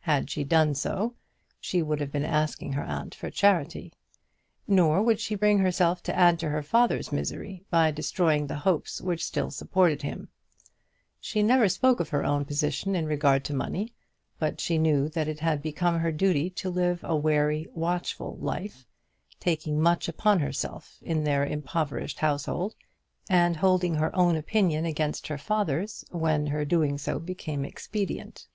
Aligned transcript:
Had 0.00 0.28
she 0.28 0.44
done 0.44 0.74
so 0.74 1.14
she 1.58 1.80
would 1.80 2.00
have 2.00 2.12
been 2.12 2.22
asking 2.22 2.74
her 2.74 2.82
aunt 2.82 3.14
for 3.14 3.30
charity. 3.30 3.94
Nor 4.68 5.00
would 5.02 5.18
she 5.18 5.34
bring 5.34 5.60
herself 5.60 6.02
to 6.02 6.14
add 6.14 6.38
to 6.40 6.50
her 6.50 6.62
father's 6.62 7.10
misery, 7.10 7.64
by 7.70 7.90
destroying 7.90 8.46
the 8.46 8.56
hopes 8.58 9.00
which 9.00 9.24
still 9.24 9.50
supported 9.50 10.02
him. 10.02 10.28
She 11.18 11.42
never 11.42 11.66
spoke 11.66 11.98
of 11.98 12.10
her 12.10 12.26
own 12.26 12.44
position 12.44 12.94
in 12.94 13.06
regard 13.06 13.42
to 13.46 13.54
money, 13.54 13.94
but 14.38 14.60
she 14.60 14.76
knew 14.76 15.08
that 15.08 15.28
it 15.28 15.40
had 15.40 15.62
become 15.62 16.00
her 16.00 16.12
duty 16.12 16.50
to 16.50 16.68
live 16.68 17.02
a 17.02 17.16
wary, 17.16 17.66
watchful 17.72 18.36
life, 18.36 18.84
taking 19.40 19.80
much 19.80 20.08
upon 20.10 20.40
herself 20.40 20.98
in 21.00 21.24
their 21.24 21.46
impoverished 21.46 22.18
household, 22.18 22.74
and 23.30 23.56
holding 23.56 23.94
her 23.94 24.14
own 24.14 24.36
opinion 24.36 24.84
against 24.84 25.28
her 25.28 25.38
father's 25.38 26.04
when 26.10 26.48
her 26.48 26.66
doing 26.66 26.98
so 26.98 27.18
became 27.18 27.64
expedient. 27.64 28.46